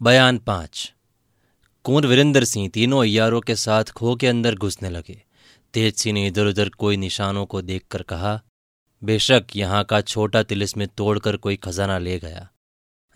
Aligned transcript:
बयान 0.00 0.38
पाँच। 0.38 0.92
कुंवर 1.84 2.06
वीरेंद्र 2.06 2.44
सिंह 2.44 2.68
तीनों 2.68 3.00
अयारों 3.02 3.40
के 3.40 3.54
साथ 3.56 3.90
खो 3.90 4.14
के 4.16 4.26
अंदर 4.26 4.54
घुसने 4.54 4.88
लगे? 4.90 5.16
तेज 5.74 5.94
सिंह 5.94 6.14
ने 6.14 6.26
इधर 6.26 6.46
उधर 6.46 6.68
कोई 6.68 6.96
निशानों 6.96 7.44
को 7.46 7.62
देखकर 7.62 8.02
कहा, 8.02 8.40
बेशक 9.02 9.44
यहाँ 9.56 9.84
का 9.84 10.00
छोटा 10.00 10.42
तिलिस 10.42 10.76
में 10.76 10.86
तोड़कर 10.88 11.36
कोई 11.36 11.56
खजाना 11.56 11.98
ले 11.98 12.18
गया। 12.18 12.48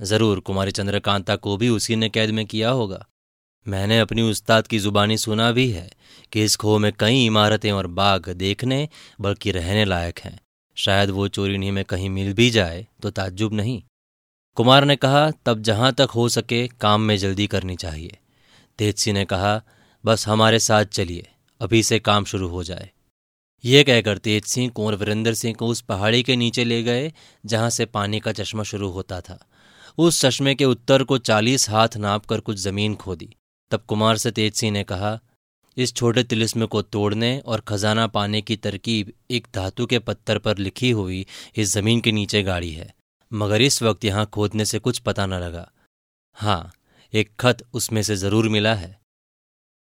ज़रूर, 0.00 0.40
कुमारी 0.40 0.70
चंद्रकांता 0.70 1.36
को 1.36 1.56
भी 1.56 1.68
उसी 1.68 1.96
ने 1.96 2.08
कैद 2.08 2.30
में 2.30 2.44
किया 2.46 2.70
होगा। 2.70 3.04
मैंने 3.66 3.98
अपनी 4.00 4.22
उस्ताद 4.22 4.66
की 4.66 4.78
जुबानी 4.78 5.18
सुना 5.18 5.50
भी 5.52 5.70
है 5.70 5.90
कि 6.32 6.44
इस 6.44 6.56
खो 6.56 6.78
में 6.78 6.92
कई 6.92 7.24
इमारतें 7.26 7.70
और 7.72 7.86
बाग 7.86 8.28
देखने, 8.28 8.88
बल्कि 9.20 9.50
रहने 9.50 9.84
लायक 9.84 10.18
हैं। 10.18 10.38
शायद 10.76 11.10
वो 11.10 11.28
चोरी 11.28 11.54
इन्हीं 11.54 11.72
में 11.72 11.84
कहीं 11.84 12.10
मिल 12.10 12.32
भी 12.34 12.50
जाए 12.50 12.86
तो 13.02 13.10
ताज्जुब 13.10 13.54
नहीं। 13.54 13.82
कुमार 14.58 14.84
ने 14.84 14.96
कहा, 14.96 15.30
तब 15.30 15.62
जहाँ 15.62 15.92
तक 15.92 16.08
हो 16.14 16.28
सके 16.28 16.68
काम 16.68 17.00
में 17.00 17.18
जल्दी 17.18 17.46
करनी 17.46 17.76
चाहिए। 17.76 18.18
तेजसी 18.78 19.12
ने 19.12 19.24
कहा, 19.24 19.62
बस 20.04 20.28
हमारे 20.28 20.58
साथ 20.58 20.84
चलिए, 20.84 21.28
अभी 21.60 21.82
से 21.82 21.98
काम 21.98 22.24
शुरू 22.24 22.48
हो 22.48 22.64
जाए। 22.64 22.90
ये 23.64 23.84
कहकर 23.84 24.18
तेज 24.18 24.44
सिंह 24.44 24.70
कुंवर 24.70 24.94
वीरेंद्र 24.94 25.34
सिंह 25.34 25.54
को 25.54 25.66
उस 25.66 25.80
पहाड़ी 25.80 26.22
के 26.22 26.36
नीचे 26.36 26.64
ले 26.64 26.82
गए, 26.82 27.12
जहाँ 27.46 27.70
से 27.70 27.84
पानी 27.84 28.20
का 28.20 28.32
चश्मा 28.32 28.62
शुरू 28.62 28.90
होता 28.90 29.20
था। 29.20 29.48
उस 29.98 30.20
चश्मे 30.20 30.54
के 30.54 30.64
उत्तर 30.64 31.02
को 31.02 31.18
चालीस 31.18 31.70
हाथ 31.70 31.96
नाप 31.96 32.26
कर 32.26 32.40
कुछ 32.40 32.56
ज़मीन 32.56 32.94
खोदी। 32.94 33.36
तब 33.70 33.80
कुमार 33.80 34.16
से 34.16 34.30
तेज 34.30 34.54
सिंह 34.54 34.72
ने 34.72 34.84
कहा, 34.84 35.20
इस 35.76 35.94
छोटे 35.94 36.24
तिलिस्म 36.24 36.66
को 36.66 36.82
तोड़ने 36.82 37.38
और 37.38 37.60
खजाना 37.60 38.06
पाने 38.06 38.42
की 38.42 38.56
तरकीब 38.56 39.12
एक 39.30 39.46
धातु 39.54 39.86
के 39.86 39.98
पत्थर 39.98 40.38
पर 40.38 40.58
लिखी 40.58 40.90
हुई 40.90 41.26
इस 41.56 41.74
ज़मीन 41.74 42.00
के 42.00 42.12
नीचे 42.12 42.42
गाड़ी 42.42 42.72
है। 42.72 42.97
मगर 43.32 43.62
इस 43.62 43.82
वक्त 43.82 44.04
यहाँ 44.04 44.26
खोदने 44.26 44.64
से 44.64 44.78
कुछ 44.78 44.98
पता 44.98 45.26
न 45.26 45.34
लगा। 45.34 45.70
हाँ 46.34 46.72
एक 47.12 47.30
खत 47.40 47.64
उसमें 47.74 48.02
से 48.02 48.16
ज़रूर 48.16 48.48
मिला 48.48 48.74
है। 48.74 49.00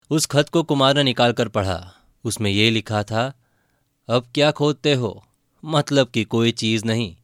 उस 0.09 0.25
खत 0.25 0.49
को 0.49 0.63
कुमार 0.63 0.95
ने 0.95 1.03
निकालकर 1.03 1.47
पढ़ा। 1.47 1.93
उसमें 2.23 2.51
यह 2.51 2.71
लिखा 2.71 3.03
था, 3.03 3.33
अब 4.09 4.31
क्या 4.33 4.51
खोदते 4.51 4.93
हो? 4.93 5.25
मतलब 5.65 6.09
कि 6.09 6.23
कोई 6.23 6.51
चीज़ 6.51 6.85
नहीं। 6.85 7.15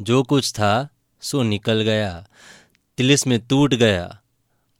जो 0.00 0.22
कुछ 0.22 0.52
था, 0.52 0.88
सो 1.20 1.42
निकल 1.42 1.82
गया। 1.82 2.28
तिलिस 2.98 3.26
में 3.26 3.40
टूट 3.40 3.74
गया। 3.74 4.20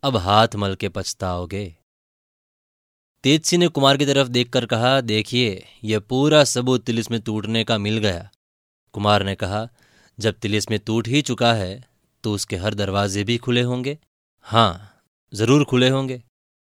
अब 0.02 0.16
हाथ 0.16 0.48
मल 0.56 0.74
के 0.74 0.88
पछताओगे। 0.88 1.76
तेज 3.24 3.44
सिंह 3.44 3.60
ने 3.60 3.68
कुमार 3.68 3.96
की 3.96 4.06
तरफ़ 4.06 4.28
देखकर 4.28 4.66
कहा, 4.66 5.00
देखिए 5.00 5.66
यह 5.84 6.00
पूरा 6.00 6.44
सबूत 6.44 6.84
तिलिस 6.84 7.10
में 7.10 7.20
टूटने 7.20 7.64
का 7.64 7.78
मिल 7.78 7.98
गया। 7.98 8.30
कुमार 8.92 9.22
ने 9.22 9.34
कहा 9.34 9.68
जब 10.20 10.34
तिलिस 10.34 10.70
में 10.70 10.78
टूट 10.80 11.08
ही 11.08 11.22
चुका 11.22 11.52
है 11.54 11.82
तो 12.24 12.32
उसके 12.32 12.56
हर 12.56 12.74
दरवाजे 12.74 13.24
भी 13.24 13.36
खुले 13.38 13.62
होंगे। 13.62 13.96
हाँ 14.46 15.02
ज़रूर 15.32 15.64
खुले 15.64 15.88
होंगे। 15.88 16.22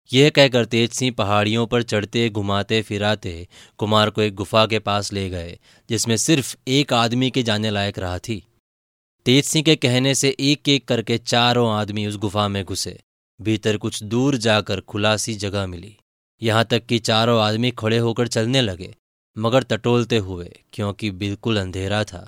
यह 0.09 0.29
कहकर 0.29 0.65
तेज 0.65 0.91
सिंह 0.91 1.13
पहाड़ियों 1.17 1.65
पर 1.67 1.83
चढ़ते, 1.83 2.29
घुमाते, 2.29 2.81
फिराते 2.81 3.47
कुमार 3.79 4.09
को 4.09 4.21
एक 4.21 4.35
गुफा 4.35 4.65
के 4.65 4.79
पास 4.79 5.11
ले 5.13 5.29
गए, 5.29 5.57
जिसमें 5.89 6.15
सिर्फ़ 6.17 6.55
एक 6.69 6.93
आदमी 6.93 7.29
के 7.31 7.43
जाने 7.43 7.69
लायक 7.69 7.99
रहा 7.99 8.17
थी। 8.19 8.43
तेज 9.25 9.43
सिंह 9.45 9.63
के 9.63 9.75
कहने 9.75 10.13
से 10.15 10.35
एक 10.39 10.69
एक 10.69 10.87
करके 10.87 11.17
चारों 11.17 11.71
आदमी 11.71 12.05
उस 12.07 12.17
गुफा 12.17 12.47
में 12.47 12.63
घुसे। 12.65 12.97
भीतर 13.39 13.77
कुछ 13.77 14.01
दूर 14.03 14.37
जाकर 14.37 14.79
खुलासी 14.81 15.33
जगह 15.35 15.65
मिली। 15.67 15.95
यहाँ 16.41 16.65
तक 16.65 16.85
कि 16.85 16.99
चारों 16.99 17.39
आदमी 17.41 17.71
खड़े 17.71 17.97
होकर 17.97 18.27
चलने 18.27 18.61
लगे, 18.61 18.93
मगर 19.35 19.63
टटोलते 19.63 20.17
हुए, 20.17 20.51
क्योंकि 20.73 21.11
बिल्कुल 21.11 21.59
अंधेरा 21.59 22.03
था। 22.03 22.27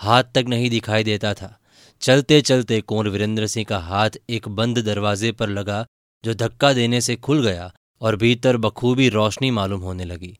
हाथ 0.00 0.24
तक 0.24 0.44
नहीं 0.48 0.70
दिखाई 0.70 1.04
देता 1.04 1.34
था। 1.34 1.60
चलते 2.00 2.40
चलते 2.40 2.80
कुंवर 2.80 3.08
वीरेंद्र 3.08 3.46
सिंह 3.46 3.66
का 3.68 3.78
हाथ 3.78 4.10
एक 4.30 4.48
बंद 4.48 4.78
दरवाजे 4.78 5.32
पर 5.32 5.48
लगा, 5.48 5.86
जो 6.24 6.34
धक्का 6.34 6.72
देने 6.72 7.00
से 7.00 7.16
खुल 7.16 7.42
गया 7.42 7.74
और 8.00 8.16
भीतर 8.16 8.56
बखूबी 8.56 9.08
रोशनी 9.08 9.50
मालूम 9.50 9.80
होने 9.80 10.04
लगी। 10.04 10.38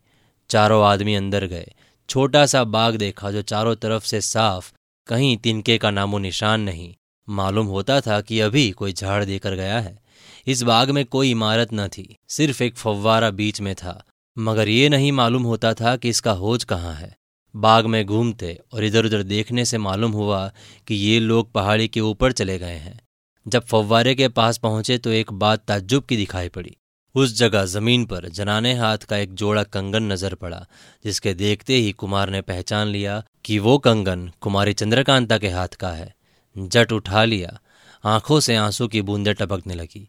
चारों 0.51 0.85
आदमी 0.85 1.15
अंदर 1.15 1.47
गए। 1.47 1.73
छोटा 2.09 2.47
सा 2.47 2.65
बाग 2.65 2.97
देखा, 2.97 3.31
जो 3.31 3.43
चारों 3.43 3.77
तरफ़ 3.77 4.07
से 4.07 4.21
साफ़, 4.21 4.73
कहीं 5.07 5.37
तिनके 5.37 5.79
का 5.79 5.91
नामो 5.91 6.19
निशान 6.19 6.61
नहीं। 6.61 6.95
मालूम 7.29 7.67
होता 7.67 8.01
था 8.01 8.21
कि 8.21 8.41
अभी 8.41 8.71
कोई 8.71 8.93
झाड़ 8.93 9.25
देकर 9.25 9.55
गया 9.55 9.81
है। 9.81 9.99
इस 10.47 10.63
बाग 10.63 10.91
में 10.91 11.05
कोई 11.05 11.31
इमारत 11.31 11.69
न 11.75 11.89
थी, 11.89 12.17
सिर्फ़ 12.29 12.63
एक 12.63 12.77
फव्वारा 12.77 13.31
बीच 13.31 13.61
में 13.61 13.75
था। 13.75 14.05
मगर 14.39 14.69
ये 14.69 14.89
नहीं 14.89 15.13
मालूम 15.13 15.43
होता 15.43 15.75
था 15.75 15.97
कि 15.97 16.09
इसका 16.09 16.33
होज 16.33 16.65
कहाँ 16.65 16.95
है। 16.95 17.20
बाग 17.55 17.87
में 17.87 18.05
घूमते 18.07 18.59
और 18.73 18.85
इधर 18.85 19.05
उधर 19.05 19.23
देखने 19.23 19.65
से 19.65 19.79
मालूम 19.79 20.13
हुआ 20.13 20.47
कि 20.89 20.95
ये 20.95 21.19
लोग 21.21 21.53
पहाड़ी 21.53 21.89
के 21.89 22.01
ऊपर 22.01 22.33
चले 22.33 22.59
गए 22.59 22.77
हैं। 22.77 22.99
जब 23.47 23.65
फव्वारे 23.65 24.15
के 24.15 24.29
पास 24.29 24.59
पहुँचे 24.59 24.99
तो 24.99 25.11
एक 25.11 25.33
बात 25.33 25.65
ताज्जुब 25.69 26.05
की 26.05 26.17
दिखाई 26.17 26.49
पड़ी। 26.49 26.77
उस 27.15 27.37
जगह 27.39 27.65
ज़मीन 27.65 28.05
पर 28.05 28.29
जनाने 28.29 28.75
हाथ 28.75 28.99
का 28.99 29.17
एक 29.17 29.35
जोड़ा 29.35 29.63
कंगन 29.63 30.03
नज़र 30.03 30.35
पड़ा, 30.35 30.65
जिसके 31.05 31.35
देखते 31.35 31.75
ही 31.75 31.93
कुमार 31.93 32.31
ने 32.31 32.41
पहचान 32.41 32.89
लिया 32.89 33.23
कि 33.45 33.59
वो 33.59 33.79
कंगन 33.79 34.31
कुमारी 34.41 34.73
चंद्रकांता 34.73 35.39
के 35.39 35.49
हाथ 35.49 35.69
का 35.69 35.91
है। 35.91 36.15
जट 36.57 36.93
उठा 36.93 37.25
लिया, 37.25 37.59
आँखों 38.05 38.41
से 38.41 38.57
आँसू 38.57 38.89
की 38.89 39.03
बूंदें 39.03 39.35
टपकने 39.35 39.75
लगी। 39.75 40.09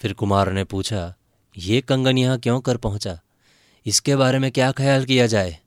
फिर 0.00 0.12
कुमार 0.12 0.52
ने 0.52 0.64
पूछा, 0.64 1.14
ये 1.58 1.80
कंगन 1.80 2.18
यहाँ 2.18 2.38
क्यों 2.38 2.60
कर 2.60 2.76
पहुँचा? 2.76 3.18
इसके 3.86 4.16
बारे 4.16 4.38
में 4.38 4.50
क्या 4.52 4.72
ख्याल 4.72 5.04
किया 5.04 5.26
जाए? 5.26 5.58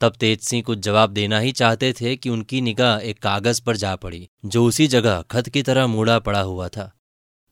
तब 0.00 0.12
तेज 0.12 0.40
सिंह 0.40 0.62
कुछ 0.62 0.78
जवाब 0.78 1.10
देना 1.10 1.38
ही 1.38 1.52
चाहते 1.52 1.92
थे 1.92 2.14
कि 2.16 2.30
उनकी 2.30 2.60
निगाह 2.60 2.98
एक 3.00 3.18
कागज़ 3.18 3.62
पर 3.62 3.76
जा 3.76 3.94
पड़ी, 3.96 4.28
जो 4.44 4.64
उसी 4.64 4.86
जगह 4.86 5.20
खत 5.30 5.48
की 5.48 5.62
तरह 5.62 5.86
मूड़ा 5.86 6.18
पड़ा 6.18 6.40
हुआ 6.40 6.68
था। 6.68 6.90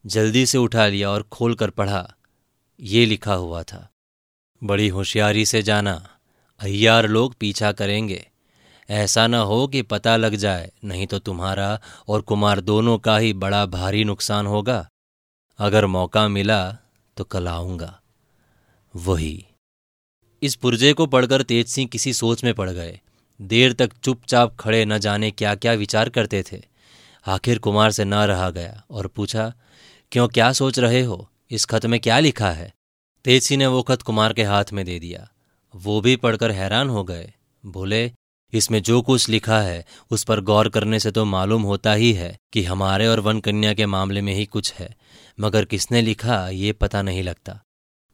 जल्दी 0.05 0.45
से 0.47 0.59
उठा 0.59 0.87
लिया 0.87 1.11
और 1.11 1.23
खोलकर 1.23 1.71
पढ़ा। 1.71 2.09
ये 2.81 3.05
लिखा 3.07 3.35
हुआ 3.35 3.63
था, 3.63 3.89
बड़ी 4.63 4.89
होशियारी 4.89 5.45
से 5.47 5.63
जाना 5.63 5.95
अय्यार 6.61 7.07
लोग 7.07 7.35
पीछा 7.35 7.73
करेंगे। 7.73 8.25
ऐसा 8.89 9.27
न 9.27 9.35
हो 9.35 9.67
कि 9.67 9.83
पता 9.83 10.17
लग 10.17 10.35
जाए, 10.35 10.71
नहीं 10.85 11.07
तो 11.07 11.19
तुम्हारा 11.19 11.81
और 12.09 12.21
कुमार 12.21 12.61
दोनों 12.61 12.99
का 12.99 13.17
ही 13.19 13.33
बड़ा 13.35 13.65
भारी 13.67 14.05
नुकसान 14.05 14.47
होगा। 14.47 14.87
अगर 15.59 15.87
मौका 15.87 16.27
मिला 16.29 16.61
तो 17.17 17.25
कल 17.25 17.49
आऊँगा। 17.49 18.01
वही 18.95 19.45
इस 20.43 20.55
पुर्जे 20.55 20.93
को 20.93 21.07
पढ़कर 21.07 21.43
तेज 21.43 21.67
सिंह 21.67 21.89
किसी 21.89 22.13
सोच 22.13 22.45
में 22.45 22.55
पड़ 22.55 22.71
गए। 22.71 23.01
देर 23.41 23.73
तक 23.73 23.93
चुपचाप 24.05 24.57
खड़े 24.57 24.85
न 24.85 24.99
जाने 24.99 25.31
क्या 25.31 25.55
क्या 25.55 25.73
विचार 25.73 26.09
करते 26.09 26.45
थे। 26.53 26.63
आखिर 27.27 27.59
कुमार 27.59 27.91
से 27.91 28.05
न 28.05 28.15
रहा 28.15 28.51
गया 28.51 28.85
और 28.91 29.07
पूछा, 29.07 29.53
क्यों, 30.13 30.29
क्या 30.29 30.53
सोच 30.53 30.79
रहे 30.79 31.03
हो? 31.03 31.31
इस 31.51 31.65
खत 31.65 31.87
में 31.87 32.01
क्या 32.01 32.19
लिखा 32.19 32.51
है? 32.51 32.75
तेज 33.25 33.43
सिंह 33.43 33.59
ने 33.59 33.67
वो 33.67 33.83
खत 33.83 34.03
कुमार 34.03 34.33
के 34.33 34.43
हाथ 34.43 34.65
में 34.73 34.85
दे 34.85 34.99
दिया। 34.99 35.29
वो 35.77 36.01
भी 36.01 36.17
पढ़कर 36.17 36.51
हैरान 36.51 36.89
हो 36.89 37.05
गए। 37.05 37.33
बोले, 37.67 38.13
इसमें 38.53 38.83
जो 38.83 39.03
कुछ 39.03 39.29
लिखा 39.29 39.61
है, 39.61 39.87
उस 40.11 40.25
पर 40.25 40.41
गौर 40.41 40.69
करने 40.69 41.01
से 41.01 41.11
तो 41.11 41.25
मालूम 41.25 41.63
होता 41.63 41.93
ही 41.93 42.13
है 42.13 42.39
कि 42.53 42.63
हमारे 42.63 43.07
और 43.07 43.21
वन 43.21 43.41
कन्या 43.41 43.75
के 43.75 43.87
मामले 43.87 44.21
में 44.21 44.35
ही 44.35 44.45
कुछ 44.45 44.73
है। 44.75 44.97
मगर 45.41 45.65
किसने 45.65 46.03
लिखा, 46.03 46.49
ये 46.49 46.73
पता 46.73 47.03
नहीं 47.03 47.23
लगता। 47.23 47.61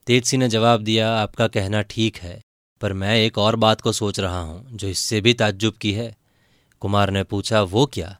तेज 0.06 0.24
सिंह 0.24 0.42
ने 0.42 0.48
जवाब 0.48 0.80
दिया, 0.80 1.10
आपका 1.16 1.46
कहना 1.48 1.82
ठीक 1.82 2.16
है, 2.16 2.40
पर 2.80 2.92
मैं 2.92 3.16
एक 3.16 3.38
और 3.38 3.56
बात 3.56 3.80
को 3.80 3.92
सोच 3.92 4.20
रहा 4.20 4.40
हूँ, 4.40 4.76
जो 4.76 4.88
इससे 4.88 5.20
भी 5.20 5.34
ताज्जुब 5.34 5.74
की 5.74 5.92
है। 5.92 6.16
कुमार 6.80 7.10
ने 7.10 7.22
पूछा, 7.24 7.62
वो 7.62 7.86
क्या? 7.86 8.16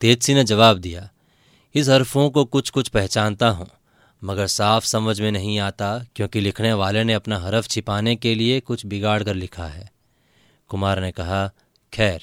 तेज 0.00 0.22
सिंह 0.22 0.38
ने 0.38 0.44
जवाब 0.44 0.78
दिया, 0.78 1.08
इस 1.74 1.88
हरफों 1.88 2.30
को 2.30 2.44
कुछ 2.44 2.70
कुछ 2.70 2.88
पहचानता 2.88 3.48
हूँ, 3.48 3.68
मगर 4.22 4.46
साफ़ 4.46 4.84
समझ 4.84 5.20
में 5.20 5.30
नहीं 5.32 5.58
आता, 5.58 6.06
क्योंकि 6.16 6.40
लिखने 6.40 6.72
वाले 6.72 7.04
ने 7.04 7.14
अपना 7.14 7.38
हरफ 7.38 7.68
छिपाने 7.68 8.16
के 8.16 8.34
लिए 8.34 8.60
कुछ 8.60 8.86
बिगाड़ 8.86 9.22
कर 9.22 9.34
लिखा 9.34 9.66
है। 9.66 9.90
कुमार 10.68 11.00
ने 11.00 11.10
कहा, 11.12 11.46
खैर, 11.92 12.22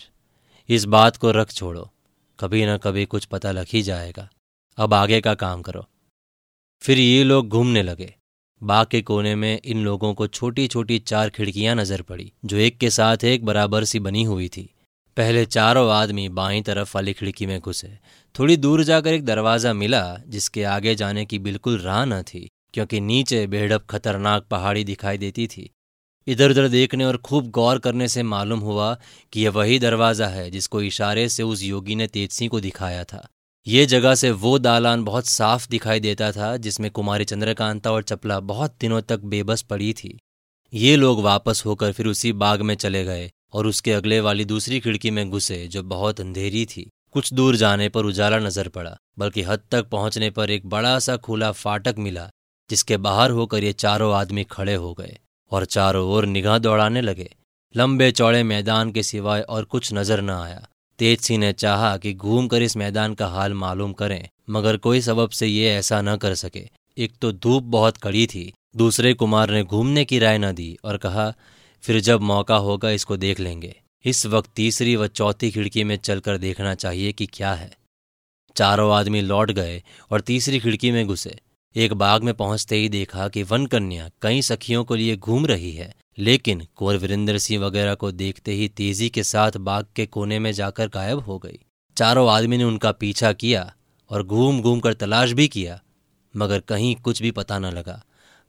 इस 0.69 0.85
बात 0.85 1.17
को 1.17 1.31
रख 1.31 1.51
छोड़ो, 1.51 1.89
कभी 2.39 2.65
न 2.65 2.77
कभी 2.77 3.05
कुछ 3.05 3.25
पता 3.25 3.51
लग 3.51 3.65
ही 3.69 3.81
जाएगा। 3.81 4.29
अब 4.77 4.93
आगे 4.93 5.21
का 5.21 5.33
काम 5.35 5.61
करो। 5.61 5.85
फिर 6.81 6.99
ये 6.99 7.23
लोग 7.23 7.49
घूमने 7.49 7.83
लगे। 7.83 8.15
बाग 8.61 8.87
के 8.87 9.01
कोने 9.01 9.35
में 9.35 9.59
इन 9.65 9.83
लोगों 9.83 10.13
को 10.13 10.27
छोटी 10.27 10.67
छोटी 10.67 10.97
चार 10.99 11.29
खिड़कियाँ 11.29 11.75
नज़र 11.75 12.01
पड़ी, 12.01 12.31
जो 12.45 12.57
एक 12.57 12.77
के 12.77 12.89
साथ 12.89 13.23
एक 13.23 13.45
बराबर 13.45 13.83
सी 13.83 13.99
बनी 13.99 14.23
हुई 14.23 14.47
थी। 14.47 14.69
पहले 15.17 15.45
चारों 15.45 15.89
आदमी 15.91 16.27
बाईं 16.29 16.63
तरफ़ 16.63 16.91
वाली 16.95 17.13
खिड़की 17.13 17.45
में 17.45 17.59
घुसे। 17.59 17.97
थोड़ी 18.35 18.57
दूर 18.57 18.83
जाकर 18.83 19.13
एक 19.13 19.25
दरवाज़ा 19.25 19.73
मिला, 19.73 20.17
जिसके 20.27 20.63
आगे 20.63 20.95
जाने 20.95 21.25
की 21.25 21.39
बिल्कुल 21.39 21.77
राह 21.79 22.03
न 22.05 22.21
थी, 22.23 22.47
क्योंकि 22.73 22.99
नीचे 23.01 23.45
बेहड़प 23.47 23.85
खतरनाक 23.89 24.47
पहाड़ी 24.51 24.83
दिखाई 24.83 25.17
देती 25.17 25.47
थी। 25.47 25.69
इधर 26.27 26.51
उधर 26.51 26.67
देखने 26.67 27.05
और 27.05 27.17
खूब 27.17 27.49
गौर 27.51 27.79
करने 27.79 28.07
से 28.07 28.23
मालूम 28.23 28.59
हुआ 28.59 28.93
कि 29.33 29.41
यह 29.41 29.51
वही 29.51 29.79
दरवाज़ा 29.79 30.27
है 30.27 30.49
जिसको 30.51 30.81
इशारे 30.81 31.27
से 31.29 31.43
उस 31.43 31.63
योगी 31.63 31.95
ने 31.95 32.07
तेजसी 32.07 32.47
को 32.47 32.59
दिखाया 32.59 33.03
था। 33.03 33.27
ये 33.67 33.85
जगह 33.85 34.13
से 34.15 34.29
वो 34.31 34.57
दालान 34.59 35.03
बहुत 35.03 35.27
साफ़ 35.27 35.67
दिखाई 35.69 35.99
देता 35.99 36.31
था, 36.31 36.57
जिसमें 36.57 36.89
कुमारी 36.91 37.25
चंद्रकांता 37.25 37.91
और 37.91 38.03
चपला 38.03 38.39
बहुत 38.41 38.75
दिनों 38.81 39.01
तक 39.01 39.19
बेबस 39.19 39.61
पड़ी 39.61 39.93
थी। 39.93 40.17
ये 40.73 40.95
लोग 40.95 41.21
वापस 41.21 41.63
होकर 41.65 41.91
फिर 41.91 42.07
उसी 42.07 42.33
बाग 42.33 42.61
में 42.61 42.75
चले 42.75 43.03
गए 43.05 43.29
और 43.53 43.67
उसके 43.67 43.93
अगले 43.93 44.19
वाली 44.19 44.45
दूसरी 44.45 44.79
खिड़की 44.79 45.11
में 45.11 45.29
घुसे, 45.29 45.67
जो 45.67 45.83
बहुत 45.83 46.19
अंधेरी 46.21 46.65
थी। 46.65 46.89
कुछ 47.13 47.33
दूर 47.33 47.55
जाने 47.55 47.89
पर 47.89 48.05
उजाला 48.05 48.39
नज़र 48.39 48.67
पड़ा, 48.67 48.95
बल्कि 49.19 49.41
हद 49.41 49.61
तक 49.71 49.89
पहुँचने 49.89 50.29
पर 50.29 50.51
एक 50.51 50.67
बड़ा 50.67 50.97
सा 50.99 51.17
खुला 51.17 51.51
फाटक 51.51 51.95
मिला, 51.97 52.29
जिसके 52.69 52.97
बाहर 52.99 53.31
होकर 53.31 53.63
ये 53.63 53.73
चारों 53.73 54.13
आदमी 54.13 54.43
खड़े 54.43 54.75
हो 54.75 54.93
गए 54.93 55.17
और 55.51 55.65
चारों 55.65 56.07
ओर 56.07 56.25
निगाह 56.25 56.57
दौड़ाने 56.57 57.01
लगे। 57.01 57.29
लंबे 57.75 58.11
चौड़े 58.11 58.43
मैदान 58.43 58.91
के 58.91 59.03
सिवाय 59.03 59.41
और 59.41 59.63
कुछ 59.63 59.93
नज़र 59.93 60.21
न 60.21 60.29
आया। 60.29 60.65
तेज 60.99 61.19
सिंह 61.19 61.39
ने 61.39 61.51
चाहा 61.53 61.95
कि 61.97 62.13
घूम 62.13 62.47
कर 62.47 62.61
इस 62.61 62.77
मैदान 62.77 63.13
का 63.13 63.27
हाल 63.27 63.53
मालूम 63.53 63.93
करें, 63.93 64.27
मगर 64.49 64.77
कोई 64.77 65.01
सबब 65.01 65.29
से 65.29 65.47
ये 65.47 65.73
ऐसा 65.75 66.01
न 66.01 66.15
कर 66.17 66.35
सके। 66.35 66.67
एक 66.97 67.13
तो 67.21 67.31
धूप 67.31 67.63
बहुत 67.63 67.97
कड़ी 67.97 68.25
थी, 68.27 68.51
दूसरे 68.75 69.13
कुमार 69.13 69.51
ने 69.51 69.63
घूमने 69.63 70.05
की 70.05 70.19
राय 70.19 70.37
न 70.37 70.51
दी 70.51 70.77
और 70.83 70.97
कहा, 70.97 71.33
फिर 71.83 71.99
जब 71.99 72.21
मौका 72.21 72.55
होगा 72.57 72.89
इसको 72.89 73.17
देख 73.17 73.39
लेंगे। 73.39 73.75
इस 74.05 74.25
वक्त 74.25 74.49
तीसरी 74.55 74.95
व 74.95 75.07
चौथी 75.07 75.51
खिड़की 75.51 75.83
में 75.83 75.95
चलकर 75.97 76.37
देखना 76.37 76.75
चाहिए 76.75 77.11
कि 77.11 77.25
क्या 77.25 77.53
है। 77.53 77.71
चारों 78.55 78.93
आदमी 78.93 79.21
लौट 79.21 79.51
गए 79.51 79.81
और 80.11 80.21
तीसरी 80.21 80.59
खिड़की 80.59 80.91
में 80.91 81.05
घुसे। 81.07 81.35
एक 81.75 81.93
बाग 81.93 82.23
में 82.23 82.33
पहुँचते 82.33 82.75
ही 82.75 82.89
देखा 82.89 83.27
कि 83.27 83.43
वन 83.43 83.65
कन्या 83.65 84.09
कई 84.21 84.41
सखियों 84.41 84.83
को 84.83 84.95
लिए 84.95 85.15
घूम 85.17 85.45
रही 85.45 85.71
है। 85.71 85.93
लेकिन 86.17 86.65
कुंवर 86.75 86.97
वीरेंद्र 86.97 87.37
सिंह 87.37 87.63
वगैरह 87.63 87.95
को 87.95 88.11
देखते 88.13 88.51
ही 88.51 88.67
तेज़ी 88.67 89.09
के 89.09 89.23
साथ 89.23 89.57
बाग 89.59 89.85
के 89.95 90.05
कोने 90.05 90.39
में 90.39 90.51
जाकर 90.51 90.87
गायब 90.87 91.19
हो 91.19 91.37
गई। 91.37 91.59
चारों 91.97 92.29
आदमी 92.29 92.57
ने 92.57 92.63
उनका 92.63 92.91
पीछा 92.93 93.31
किया 93.33 93.71
और 94.09 94.23
घूम 94.23 94.61
घूम 94.61 94.79
कर 94.79 94.93
तलाश 94.93 95.31
भी 95.31 95.47
किया, 95.47 95.79
मगर 96.33 96.59
कहीं 96.59 96.95
कुछ 96.95 97.21
भी 97.21 97.31
पता 97.31 97.59
न 97.59 97.71
लगा। 97.71 98.01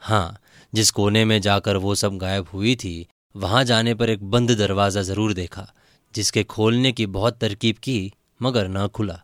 हाँ 0.03 0.39
जिस 0.73 0.91
कोने 0.91 1.25
में 1.25 1.41
जाकर 1.41 1.77
वो 1.77 1.95
सब 1.95 2.17
गायब 2.19 2.47
हुई 2.53 2.75
थी, 2.77 3.07
वहाँ 3.35 3.65
जाने 3.65 3.95
पर 3.95 4.11
एक 4.11 4.23
बंद 4.25 4.51
दरवाज़ा 4.51 5.03
ज़रूर 5.03 5.33
देखा, 5.33 5.67
जिसके 6.15 6.45
खोलने 6.45 6.93
की 6.93 7.07
बहुत 7.09 7.39
तरकीब 7.39 7.77
की, 7.77 8.13
मगर 8.41 8.69
न 8.69 8.87
खुला। 8.87 9.21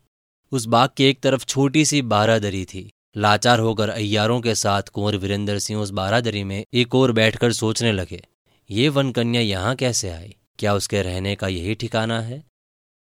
उस 0.53 0.67
बाग 0.67 0.91
की 0.97 1.05
एक 1.05 1.21
तरफ़ 1.21 1.45
छोटी 1.45 1.85
सी 1.85 2.03
बारादरी 2.05 2.65
थी। 2.65 2.89
लाचार 3.17 3.59
होकर 3.59 3.89
अय्यारों 3.89 4.41
के 4.41 4.55
साथ 4.55 4.83
कुंवर 4.85 5.17
वीरेंद्र 5.17 5.59
सिंह 5.59 5.81
उस 5.81 5.91
बारादरी 5.91 6.43
में 6.45 6.65
एक 6.75 6.95
और 6.95 7.13
बैठकर 7.13 7.53
सोचने 7.53 7.93
लगे। 7.93 8.23
ये 8.73 8.89
वन 8.89 9.13
कन्या 9.13 9.41
यहाँ 9.41 9.77
कैसे 9.77 10.11
आई? 10.11 10.37
क्या 10.59 10.75
उसके 10.75 11.03
रहने 11.03 11.37
का 11.37 11.49
यही 11.49 11.75
ठिकाना 11.75 12.21
है? 12.21 12.45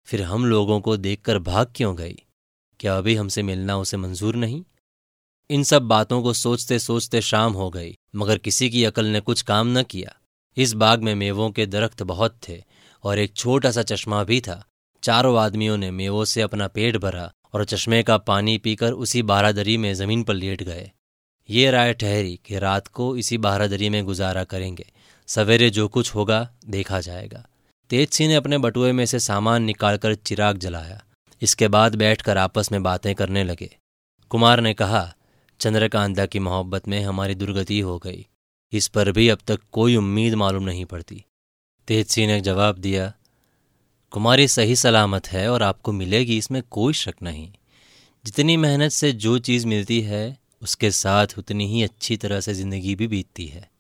फिर 0.06 0.22
हम 0.22 0.46
लोगों 0.46 0.82
को 0.82 0.98
देखकर 0.98 1.40
भाग 1.40 1.74
क्यों 1.76 1.98
गई? 1.98 2.24
क्या 2.80 2.98
अभी 2.98 3.16
हमसे 3.16 3.44
मिलना 3.44 3.78
उसे 3.78 3.98
मंजूर 3.98 4.36
नहीं? 4.36 4.64
इन 5.50 5.64
सब 5.64 5.82
बातों 5.82 6.24
को 6.24 6.34
सोचते 6.34 6.80
सोचते 6.80 7.22
शाम 7.22 7.54
हो 7.54 7.70
गई, 7.70 7.98
मगर 8.16 8.38
किसी 8.38 8.70
की 8.70 8.86
अकल 8.86 9.06
ने 9.06 9.20
कुछ 9.20 9.42
काम 9.42 9.78
न 9.78 9.84
किया। 9.84 10.16
इस 10.58 10.74
बाग 10.74 11.02
में 11.02 11.16
मेवों 11.16 11.52
के 11.52 11.66
दरख्त 11.66 12.04
बहुत 12.04 12.40
थे, 12.50 12.64
और 13.04 13.20
एक 13.20 13.34
छोटा 13.34 13.72
सा 13.72 13.84
चश्मा 13.84 14.24
भी 14.24 14.42
था। 14.42 14.66
चारों 15.04 15.40
आदमियों 15.40 15.78
ने 15.78 15.92
मेवों 15.92 16.26
से 16.26 16.42
अपना 16.42 16.68
पेट 16.68 16.98
भरा, 16.98 17.32
और 17.54 17.66
चश्मे 17.66 18.04
का 18.04 18.18
पानी 18.18 18.58
पीकर 18.58 18.92
उसी 18.92 19.22
बारादरी 19.22 19.78
में 19.78 19.94
ज़मीन 19.94 20.24
पर 20.24 20.34
लेट 20.34 20.64
गए। 20.64 20.92
ये 21.50 21.72
राय 21.72 21.94
ठहरी 21.94 22.40
कि 22.46 22.60
रात 22.60 22.88
को 22.88 23.18
इसी 23.18 23.38
बारादरी 23.38 23.90
में 23.90 24.06
गुजारा 24.06 24.44
करेंगे। 24.44 24.92
सवेरे 25.28 25.70
जो 25.70 25.88
कुछ 25.88 26.16
होगा, 26.16 26.50
देखा 26.70 27.00
जाएगा। 27.00 27.48
तेज 27.90 28.10
सिंह 28.10 28.30
ने 28.30 28.36
अपने 28.36 28.58
बटुए 28.58 28.92
में 28.92 29.06
से 29.06 29.20
सामान 29.20 29.64
निकालकर 29.64 30.16
चिराग 30.16 30.58
जलाया। 30.58 31.04
इसके 31.42 31.68
बाद 31.68 31.96
बैठकर 31.96 32.38
आपस 32.38 32.72
में 32.72 32.84
बातें 32.84 33.16
करने 33.16 33.44
लगे। 33.44 33.78
कुमार 34.30 34.62
ने 34.62 34.74
कहा, 34.74 35.14
चंद्रकांता 35.60 36.26
की 36.26 36.40
मोहब्बत 36.40 36.88
में 36.88 37.04
हमारी 37.04 37.36
दुर्गति 37.36 37.80
हो 37.80 37.98
गई। 38.00 38.28
इस 38.74 38.88
पर 38.88 39.12
भी 39.12 39.30
अब 39.30 39.40
तक 39.48 39.60
कोई 39.72 39.96
उम्मीद 39.96 40.34
मालूम 40.34 40.64
नहीं 40.64 40.86
पड़ती। 40.86 41.26
तेज 41.88 42.08
सिंह 42.08 42.28
ने 42.28 42.42
जवाब 42.42 42.78
दिया, 42.78 43.14
कुमारी 44.12 44.48
सही 44.48 44.76
सलामत 44.76 45.28
है 45.28 45.52
और 45.52 45.64
आपको 45.64 45.92
मिलेगी, 45.92 46.38
इसमें 46.38 46.64
कोई 46.72 46.94
शक 46.94 47.16
नहीं। 47.24 47.52
जितनी 48.26 48.58
मेहनत 48.58 48.92
से 48.92 49.12
जो 49.12 49.40
चीज़ 49.40 49.68
मिलती 49.68 50.02
है, 50.02 50.38
उसके 50.62 50.92
साथ 50.92 51.28
उतनी 51.38 51.68
ही 51.68 51.84
अच्छी 51.84 52.18
तरह 52.18 52.40
से 52.40 52.54
ज़िंदगी 52.54 52.96
भी 52.96 53.08
बीतती 53.08 53.48
है। 53.48 53.71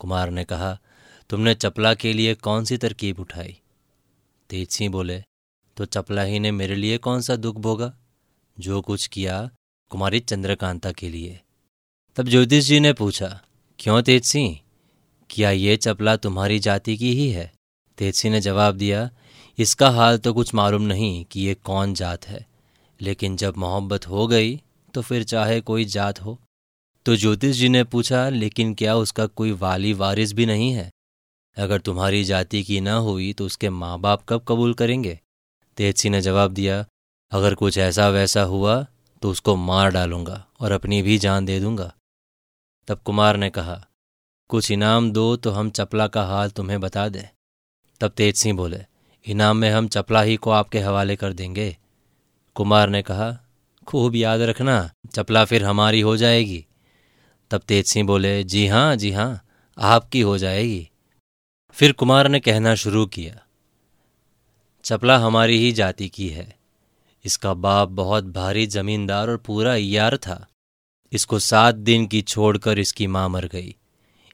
कुमार 0.00 0.30
ने 0.30 0.44
कहा, 0.44 0.78
तुमने 1.30 1.54
चपला 1.54 1.94
के 1.94 2.12
लिए 2.12 2.34
कौन 2.34 2.64
सी 2.64 2.76
तरकीब 2.76 3.20
उठाई? 3.20 3.58
तेज 4.50 4.68
सिंह 4.68 4.90
बोले 4.92 5.22
तो 5.76 5.84
चपला 5.84 6.22
ही 6.22 6.38
ने 6.38 6.50
मेरे 6.52 6.76
लिए 6.76 6.98
कौन 6.98 7.20
सा 7.20 7.36
दुख 7.36 7.56
भोगा? 7.56 7.92
जो 8.56 8.80
कुछ 8.80 9.06
किया 9.06 9.50
कुमारी 9.90 10.20
चंद्रकांता 10.20 10.92
के 10.92 11.08
लिए. 11.08 11.40
तब 12.16 12.28
ज्योतिष 12.28 12.64
जी 12.64 12.80
ने 12.80 12.92
पूछा, 12.92 13.28
क्यों 13.78 14.00
तेज 14.02 14.24
सिंह? 14.24 14.58
क्या 15.30 15.50
ये 15.50 15.76
चपला 15.76 16.16
तुम्हारी 16.16 16.58
जाति 16.58 16.96
की 16.96 17.12
ही 17.14 17.30
है? 17.30 17.52
तेज 17.98 18.14
सिंह 18.14 18.34
ने 18.34 18.40
जवाब 18.40 18.74
दिया, 18.74 19.08
इसका 19.58 19.90
हाल 19.90 20.18
तो 20.18 20.32
कुछ 20.34 20.54
मालूम 20.54 20.82
नहीं 20.82 21.24
कि 21.24 21.40
ये 21.40 21.54
कौन 21.54 21.94
जात 21.94 22.26
है, 22.28 22.46
लेकिन 23.00 23.36
जब 23.36 23.56
मोहब्बत 23.56 24.06
हो 24.08 24.26
गई 24.26 24.56
तो 24.94 25.02
फिर 25.02 25.24
चाहे 25.24 25.60
कोई 25.60 25.84
जात 25.84 26.20
हो। 26.22 26.38
तो 27.08 27.14
ज्योतिष 27.16 27.56
जी 27.56 27.68
ने 27.68 27.82
पूछा, 27.84 28.28
लेकिन 28.28 28.72
क्या 28.74 28.94
उसका 28.94 29.26
कोई 29.26 29.52
वाली 29.52 29.92
वारिस 29.92 30.32
भी 30.32 30.46
नहीं 30.46 30.72
है? 30.72 30.90
अगर 31.56 31.80
तुम्हारी 31.80 32.24
जाति 32.24 32.62
की 32.62 32.80
न 32.80 32.88
हुई 32.88 33.32
तो 33.32 33.46
उसके 33.46 33.70
माँ 33.70 33.98
बाप 34.00 34.24
कब 34.28 34.44
कबूल 34.48 34.74
करेंगे? 34.74 35.18
तेजसी 35.78 36.10
ने 36.10 36.20
जवाब 36.20 36.52
दिया, 36.52 36.84
अगर 37.32 37.54
कुछ 37.54 37.78
ऐसा 37.78 38.08
वैसा 38.08 38.42
हुआ 38.42 38.86
तो 39.22 39.30
उसको 39.30 39.56
मार 39.56 39.90
डालूँगा 39.90 40.46
और 40.60 40.72
अपनी 40.72 41.00
भी 41.02 41.18
जान 41.18 41.44
दे 41.44 41.58
दूँगा। 41.60 41.92
तब 42.88 42.98
कुमार 42.98 43.36
ने 43.36 43.50
कहा, 43.50 43.80
कुछ 44.50 44.70
इनाम 44.70 45.10
दो 45.12 45.36
तो 45.36 45.50
हम 45.50 45.70
चपला 45.70 46.08
का 46.08 46.24
हाल 46.24 46.50
तुम्हें 46.50 46.80
बता 46.80 47.08
दें। 47.08 47.28
तब 48.00 48.08
तेज 48.08 48.36
सिंह 48.36 48.56
बोले, 48.56 48.84
इनाम 49.26 49.56
में 49.56 49.70
हम 49.70 49.88
चपला 49.88 50.22
ही 50.22 50.36
को 50.36 50.50
आपके 50.50 50.80
हवाले 50.80 51.16
कर 51.16 51.32
देंगे। 51.32 51.76
कुमार 52.56 52.88
ने 52.88 53.02
कहा, 53.02 53.36
खूब 53.86 54.16
याद 54.16 54.40
रखना, 54.42 54.90
चपला 55.12 55.44
फिर 55.44 55.64
हमारी 55.64 56.00
हो 56.00 56.16
जाएगी। 56.16 56.64
तब 57.50 57.60
तेज 57.60 57.86
सिंह 57.86 58.06
बोले, 58.06 58.42
जी 58.44 58.66
हाँ 58.66 58.96
जी 58.96 59.10
हाँ 59.10 59.44
आपकी 59.78 60.20
हो 60.20 60.36
जाएगी। 60.38 60.88
फिर 61.76 61.92
कुमार 61.92 62.28
ने 62.28 62.40
कहना 62.40 62.74
शुरू 62.74 63.04
किया, 63.06 63.34
चपला 64.84 65.18
हमारी 65.18 65.58
ही 65.58 65.72
जाति 65.72 66.08
की 66.08 66.28
है। 66.28 66.54
इसका 67.24 67.52
बाप 67.54 67.88
बहुत 67.88 68.24
भारी 68.24 68.66
जमींदार 68.66 69.30
और 69.30 69.36
पूरा 69.36 69.74
यार 69.76 70.16
था। 70.16 70.46
इसको 71.12 71.38
सात 71.38 71.74
दिन 71.74 72.06
की 72.06 72.22
छोड़कर 72.22 72.78
इसकी 72.78 73.06
माँ 73.06 73.28
मर 73.28 73.46
गई। 73.46 73.74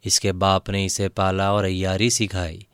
इसके 0.04 0.32
बाप 0.34 0.70
ने 0.70 0.84
इसे 0.84 1.08
पाला 1.08 1.52
और 1.52 1.64
अयारी 1.64 2.10
सिखाई। 2.10 2.66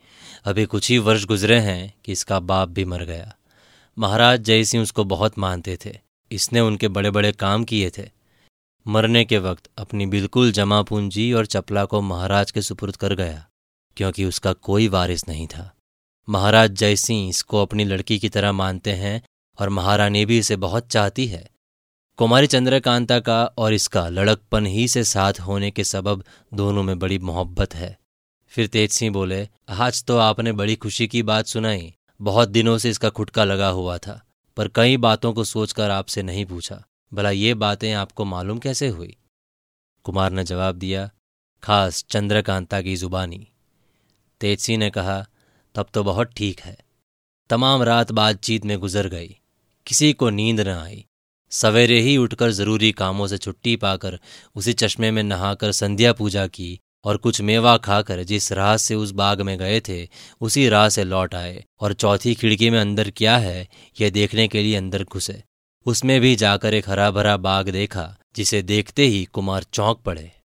अभी 0.45 0.65
कुछ 0.65 0.89
ही 0.91 0.97
वर्ष 0.97 1.25
गुजरे 1.25 1.59
हैं 1.59 1.93
कि 2.05 2.11
इसका 2.11 2.39
बाप 2.41 2.69
भी 2.69 2.85
मर 2.85 3.03
गया। 3.03 3.33
महाराज 3.97 4.39
जय 4.39 4.63
सिंह 4.63 4.83
उसको 4.83 5.03
बहुत 5.03 5.37
मानते 5.39 5.77
थे। 5.85 5.97
इसने 6.31 6.59
उनके 6.59 6.87
बड़े 6.87 7.11
बड़े 7.11 7.31
काम 7.31 7.63
किए 7.63 7.89
थे। 7.89 8.09
मरने 8.85 9.23
के 9.25 9.37
वक्त 9.37 9.69
अपनी 9.77 10.05
बिल्कुल 10.05 10.51
जमा 10.51 10.81
पूंजी 10.81 11.31
और 11.33 11.45
चपला 11.45 11.83
को 11.85 12.01
महाराज 12.01 12.51
के 12.51 12.61
सुपुर्द 12.61 12.95
कर 12.95 13.13
गया, 13.15 13.45
क्योंकि 13.97 14.25
उसका 14.25 14.53
कोई 14.53 14.87
वारिस 14.87 15.27
नहीं 15.27 15.47
था। 15.47 15.69
महाराज 16.27 16.71
जय 16.71 16.95
सिंह 16.95 17.29
इसको 17.29 17.61
अपनी 17.61 17.85
लड़की 17.85 18.17
की 18.19 18.29
तरह 18.29 18.51
मानते 18.51 18.91
हैं 18.93 19.21
और 19.59 19.69
महारानी 19.69 20.25
भी 20.25 20.37
इसे 20.39 20.55
बहुत 20.57 20.87
चाहती 20.87 21.27
है। 21.27 21.49
कुमारी 22.19 22.47
चंद्रकांता 22.47 23.19
का 23.19 23.43
और 23.57 23.73
इसका 23.73 24.07
लड़कपन 24.09 24.65
ही 24.65 24.87
से 24.87 25.03
साथ 25.05 25.39
होने 25.39 25.71
के 25.71 25.83
सबब 25.83 26.23
दोनों 26.53 26.83
में 26.83 26.97
बड़ी 26.99 27.19
मोहब्बत 27.19 27.75
है। 27.75 27.97
फिर 28.51 28.67
तेज 28.67 28.91
सिंह 28.91 29.11
बोले, 29.13 29.47
आज 29.69 30.03
तो 30.03 30.17
आपने 30.17 30.51
बड़ी 30.53 30.75
खुशी 30.75 31.07
की 31.07 31.23
बात 31.23 31.45
सुनाई। 31.47 31.93
बहुत 32.19 32.49
दिनों 32.49 32.77
से 32.77 32.89
इसका 32.89 33.09
खुटका 33.09 33.43
लगा 33.43 33.67
हुआ 33.69 33.97
था, 33.97 34.21
पर 34.57 34.67
कई 34.67 34.97
बातों 34.99 35.33
को 35.33 35.43
सोचकर 35.45 35.91
आपसे 35.91 36.23
नहीं 36.23 36.45
पूछा। 36.45 36.83
भला 37.11 37.31
ये 37.31 37.53
बातें 37.53 37.91
आपको 37.93 38.25
मालूम 38.25 38.59
कैसे 38.59 38.87
हुई? 38.87 39.15
कुमार 40.05 40.31
ने 40.31 40.43
जवाब 40.43 40.75
दिया, 40.75 41.09
खास 41.63 42.03
चंद्रकांता 42.09 42.81
की 42.81 42.95
जुबानी। 42.95 43.47
तेज 44.41 44.59
सिंह 44.59 44.77
ने 44.77 44.89
कहा, 44.89 45.25
तब 45.75 45.87
तो 45.93 46.03
बहुत 46.03 46.31
ठीक 46.33 46.59
है। 46.59 46.77
तमाम 47.49 47.83
रात 47.83 48.11
बातचीत 48.11 48.65
में 48.65 48.77
गुजर 48.79 49.07
गई, 49.07 49.35
किसी 49.87 50.13
को 50.13 50.29
नींद 50.29 50.59
न 50.59 50.67
आई। 50.67 51.05
सवेरे 51.51 51.99
ही 51.99 52.17
उठकर 52.17 52.51
ज़रूरी 52.51 52.91
कामों 52.91 53.27
से 53.27 53.37
छुट्टी 53.37 53.75
पाकर 53.75 54.19
उसी 54.55 54.73
चश्मे 54.73 55.11
में 55.11 55.23
नहाकर 55.23 55.71
संध्या 55.71 56.13
पूजा 56.13 56.47
की 56.47 56.79
और 57.05 57.17
कुछ 57.17 57.41
मेवा 57.41 57.77
खाकर 57.77 58.23
जिस 58.23 58.51
राह 58.51 58.75
से 58.77 58.95
उस 58.95 59.11
बाग 59.11 59.41
में 59.41 59.57
गए 59.59 59.79
थे, 59.79 60.07
उसी 60.41 60.67
राह 60.69 60.89
से 60.89 61.03
लौट 61.03 61.35
आए। 61.35 61.63
और 61.79 61.93
चौथी 61.93 62.35
खिड़की 62.35 62.69
में 62.69 62.79
अंदर 62.79 63.09
क्या 63.09 63.37
है, 63.37 63.67
यह 64.01 64.09
देखने 64.09 64.47
के 64.47 64.61
लिए 64.63 64.75
अंदर 64.75 65.03
घुसे। 65.03 65.43
उसमें 65.85 66.21
भी 66.21 66.35
जाकर 66.35 66.73
एक 66.73 66.89
हरा 66.89 67.11
भरा 67.11 67.37
बाग 67.37 67.69
देखा 67.69 68.17
जिसे 68.35 68.61
देखते 68.61 69.05
ही 69.05 69.23
कुमार 69.25 69.63
चौंक 69.63 69.97
पड़े। 69.97 70.31